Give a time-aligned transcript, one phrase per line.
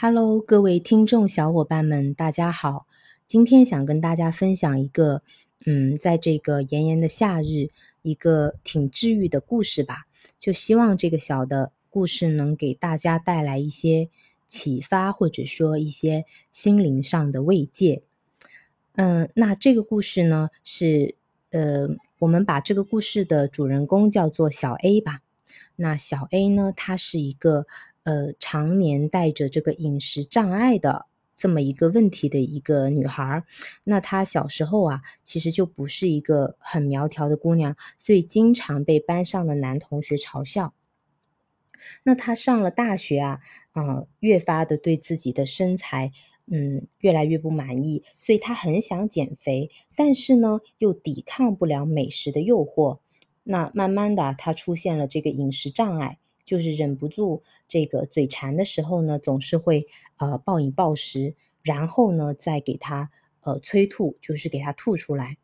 [0.00, 2.86] Hello，各位听众小伙伴们，大家好。
[3.26, 5.24] 今天想跟大家分享一个，
[5.66, 7.70] 嗯，在这个炎炎的夏日，
[8.02, 10.06] 一个挺治愈的故事吧。
[10.38, 14.08] 就希望这个小的故事能给大家带来一些
[14.46, 18.04] 启发，或者说一些心灵上的慰藉。
[18.94, 21.16] 嗯，那这个故事呢，是
[21.50, 21.88] 呃，
[22.20, 25.22] 我们把这个故事的主人公叫做小 A 吧。
[25.74, 27.66] 那小 A 呢，他是一个。
[28.08, 31.04] 呃，常年带着这个饮食障碍的
[31.36, 33.44] 这么一个问题的一个女孩，
[33.84, 40.72] 那她小时候啊，其实就不是一个很苗条的姑娘，所以经常被班上的男同学嘲笑。
[42.02, 43.40] 那她上了大学啊，
[43.72, 46.10] 啊，越发的对自己的身材，
[46.46, 53.00] 嗯，越来越不满意，所以她很想减肥，但是呢，又抵抗不了美食的诱惑。
[53.42, 56.18] 那慢慢的，她出现了这个饮食障碍。
[56.48, 63.10] 就是忍不住这个嘴馋的时候呢，总是会呃暴饮暴食，然后呢再给他
[63.42, 65.36] 呃催吐，就是给他吐出来。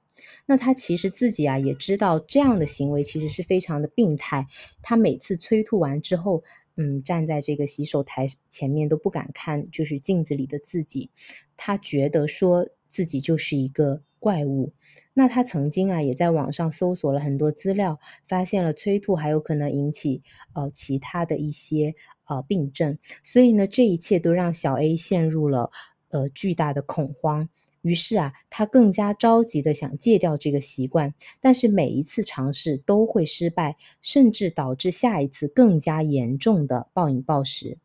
[0.47, 4.47] 那他其实自己啊也知道这样的行为其实是非常的病态。
[4.80, 6.42] 他每次催吐完之后，
[6.77, 11.10] 嗯，站在这个洗手台前面都不敢看，就是镜子里的自己。
[11.56, 14.03] 他觉得说自己就是一个。
[14.25, 14.73] 怪物，
[15.12, 20.23] 那他曾经啊也在网上搜索了很多资料，发现了催吐还有可能引起
[20.55, 25.70] 呃其他的一些呃病症，所以呢这一切都让小 A 陷入了
[26.09, 27.50] 呃巨大的恐慌。
[27.83, 37.77] 于是啊他更加着急的想戒掉这个习惯，但是每一次尝试都会失败，甚至导致下一次更加严重的暴饮暴食。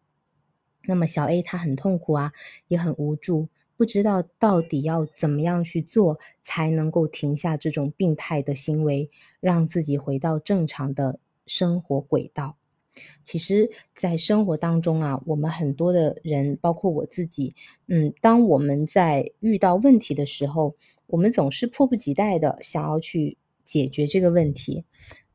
[0.85, 2.31] 那么小 A 他很痛苦啊，
[2.69, 3.49] 也很无助。
[3.79, 12.57] 不知道到底要怎么样去做，才能够停下这种病态的行为，让自己回到正常的生活轨道。
[13.23, 17.55] 其实，在生活当中啊，我们很多的人，包括我自己，
[17.87, 20.75] 嗯，当我们在遇到问题的时候，
[21.07, 24.83] 我们总是迫不及待的想要去解决这个问题，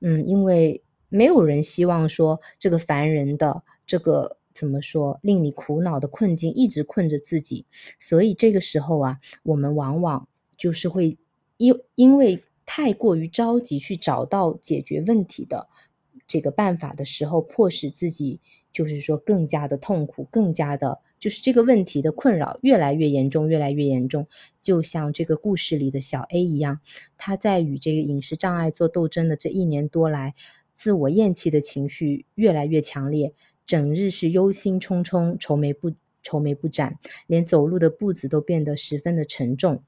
[0.00, 4.37] 嗯，因为没有人希望说这个烦人的这个。
[4.54, 5.19] 怎么说？
[5.22, 7.66] 令你苦恼的困境一直困着自己，
[7.98, 11.19] 所以这个时候啊，我们往往就是会
[11.56, 15.69] 因因为太过于着急去找到解决问题的
[16.26, 18.41] 这个办法的时候，迫使自己
[18.72, 24.26] 就是说更加的痛苦，更加的，就是这个问题的困扰越来越严重，越来越严重。
[24.60, 26.81] 就像这个故事里的小 A 一样，
[27.19, 30.34] 他在与这个饮食障碍做斗争的这一年多来，
[30.75, 33.34] 自我厌弃的情绪越来越强烈。
[33.67, 35.93] 整日是忧心忡忡、愁眉不
[36.23, 39.83] 愁眉不展，连走路的步子都变得十分的沉重。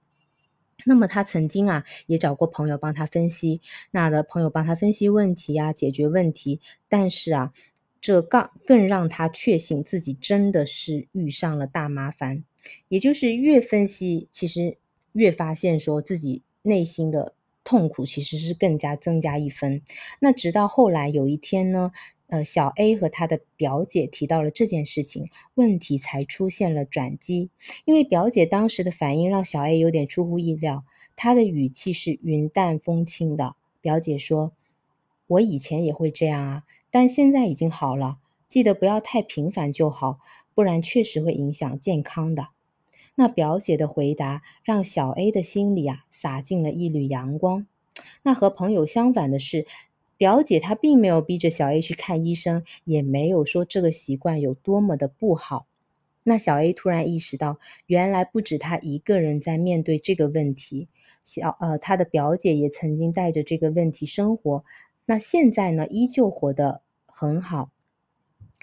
[0.85, 6.61] 那么他曾经啊，也找过朋友帮他分析，那的朋友帮他分析问题啊，解决问题。
[6.89, 7.53] 但是啊，
[8.01, 12.45] 这更更让他确信自己真的是遇上了大麻烦。
[12.89, 14.77] 也就是越分析，其实
[15.13, 19.81] 越发现说自己内心的痛苦其实是更加增加一分。
[20.21, 21.93] 那直到后来有一天呢？
[22.29, 27.51] 呃，小 A 和他的表姐提到了这件事情，问题才出现了转机。
[27.85, 33.55] 因为表姐当时的反应让小 A 有点出乎意料，她的语气是云淡风轻的。
[33.81, 34.53] 表姐说
[35.29, 38.19] ：“我以前也会这样啊，但现在已经好了。
[38.49, 40.19] 记得不要太频繁就好，
[40.53, 42.49] 不然确实会影响健康的。”
[43.15, 47.69] 那表姐的回答让小 A 的心里啊洒进了一缕阳光。
[48.25, 49.65] 那和朋友相反的是。
[50.17, 55.67] 表姐她并没有逼着小 A 去看医生，也没有说这个习惯有多么的不好。
[56.23, 60.89] 那小 A 突然意识到，原来不止他一个人在面对这个问题，
[61.23, 64.65] 小呃，他的表姐也曾经带着这个问题生活。
[65.05, 67.71] 那现在呢，依旧活得很好。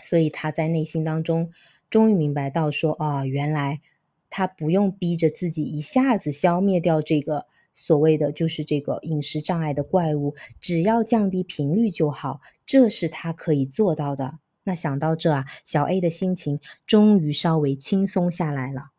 [0.01, 1.51] 所以他在内心当中
[1.89, 3.79] 终于明白到，说啊，原来
[4.29, 7.45] 他不用逼着自己一下子消灭掉这个。
[7.73, 14.39] 所谓的就是这个饮食障碍的怪物，只要降低频率就好，这是他可以做到的。
[14.63, 18.92] 那想到这啊，小 A 的心情终于稍微轻松下来了。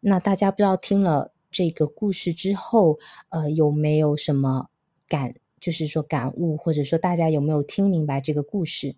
[0.00, 4.70] 那大家不知道听了这个故事之后，呃，有没有什么
[5.06, 8.96] 感，就是说感悟，或者说大家有没有听明白这个故事？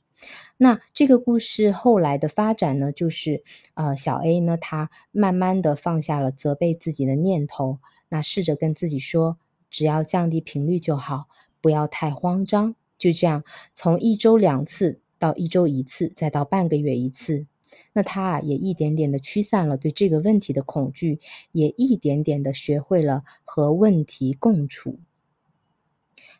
[0.56, 3.42] 那这个故事后来的发展呢，就是
[3.74, 7.78] 呃，小 A 呢，他慢慢的放下了责备自己的念头。
[8.08, 9.38] 那试着跟自己说，
[9.70, 11.26] 只要降低频率就好，
[11.60, 12.74] 不要太慌张。
[12.96, 13.44] 就这样，
[13.74, 17.46] 从一周两次到一周一次，再到半个月一次，
[17.92, 21.18] 那他啊也一点点的驱散了对这个问题的恐惧，
[21.52, 25.00] 也一点点的学会了和问题共处。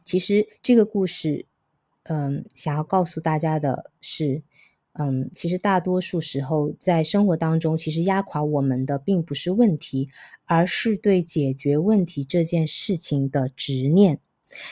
[0.04, 1.46] 其实这个故事，
[2.04, 4.42] 嗯，想要告诉大家的是，
[4.92, 10.08] 嗯，其实大多数时候在生活当中，其实压垮我们的并不是问题，
[10.44, 14.20] 而是对解决问题这件事情的执念，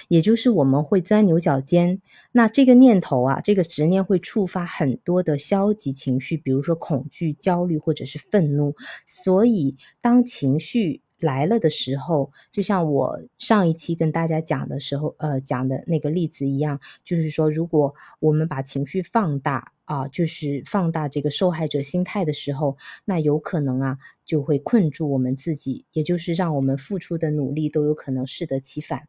[0.08, 2.00] 也就是我们会钻牛角尖。
[2.31, 8.76] 那这个念头啊，这个执念会触发很多的消极情绪，比如说恐惧、焦虑或者是愤怒。
[9.06, 29.09] 所以当情绪，来了的时候，就像我上一期跟大家讲的时候，呃，讲的那个例子一样，就是说，如果我们把情绪放大啊，就是放大这个受害者心态的时候，那有可能啊，就会困住我们自己，也就是让我们付出的努力都有可能适得其反。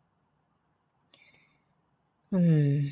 [2.29, 2.91] 嗯，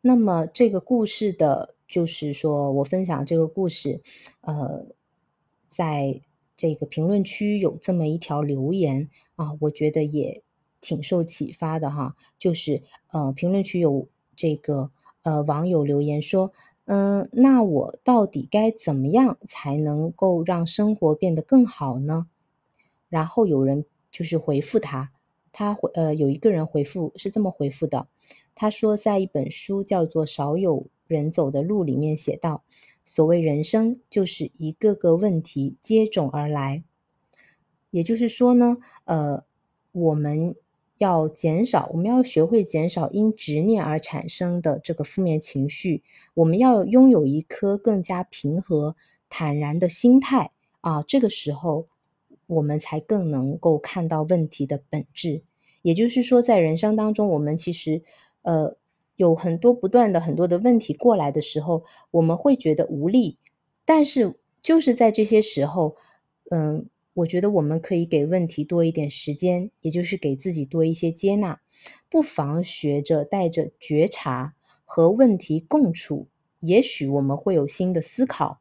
[0.00, 4.02] 那么这个故事的，就是说我分享这个故事，
[4.40, 4.94] 呃。
[5.74, 6.20] 在
[6.54, 10.42] 这个评论区有这么一条留言啊，我觉得也
[10.80, 12.14] 挺受启发的哈。
[12.38, 14.90] 就是呃，评论区有这个
[15.22, 16.52] 呃网友留言说，
[16.84, 22.26] 嗯，那我到底该怎么样才能够让生活变得更好呢？
[23.08, 25.10] 然后有人就是回复他，
[25.52, 28.08] 他回呃有一个人回复是这么回复的，
[28.54, 32.62] 他说在一本书叫做《少有人走的路》里面写道。
[33.04, 36.84] 所谓人生，就是一个个问题接踵而来。
[37.90, 39.44] 也就是说呢，呃，
[39.92, 40.54] 我们
[40.98, 46.02] 要减少，我们要学会减少因执念而产生的这个负面情绪。
[46.34, 48.96] 我们要拥有一颗更加平和、
[49.28, 51.02] 坦然的心态啊。
[51.02, 51.88] 这个时候，
[52.46, 55.42] 我们才更能够看到问题的本质。
[55.82, 58.02] 也就是说，在人生当中，我们其实，
[58.42, 58.76] 呃。
[59.16, 63.38] 有很多不断的很多的问题过来的时候，我们会觉得无力。
[63.84, 65.96] 但是就是在这些时候，
[66.50, 71.60] 嗯，我觉得我们可以给问题多一点时间，也就是给自己多一些接纳。
[72.08, 74.54] 不妨学着带着觉察
[74.84, 76.28] 和问题共处，
[76.60, 78.60] 也许我们会有新的思考，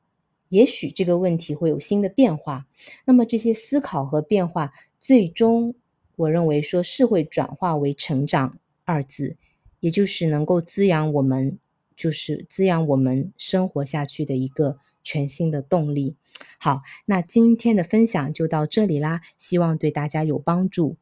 [0.49, 2.67] 也许这个问题会有新的变化。
[3.05, 5.75] 那么这些思考和变化，最终
[6.15, 9.37] 我认为说是会转化为成长二字。
[9.81, 11.59] 也就是能够滋养我们，
[11.97, 16.15] 就是滋养我们生活下去的一个全新的动力。
[16.57, 20.95] 好，那今天的分享就到这里啦，希望对大家有帮助。